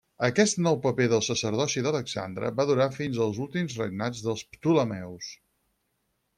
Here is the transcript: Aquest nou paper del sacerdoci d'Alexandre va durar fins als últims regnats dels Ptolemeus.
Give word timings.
Aquest 0.27 0.55
nou 0.67 0.77
paper 0.85 1.05
del 1.11 1.21
sacerdoci 1.27 1.83
d'Alexandre 1.89 2.51
va 2.61 2.67
durar 2.71 2.89
fins 2.97 3.21
als 3.27 3.39
últims 3.47 3.79
regnats 3.85 4.25
dels 4.31 4.45
Ptolemeus. 4.57 5.33